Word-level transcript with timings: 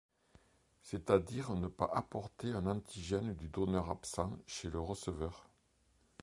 C’est-à-dire 0.81 1.53
ne 1.53 1.67
pas 1.67 1.87
apporter 1.93 2.47
un 2.53 2.65
antigène 2.65 3.35
du 3.35 3.49
donneur 3.49 3.91
absent 3.91 4.35
chez 4.47 4.67
le 4.71 4.79
receveur. 4.79 5.47